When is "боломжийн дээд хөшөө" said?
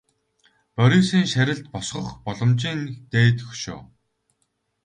2.25-3.79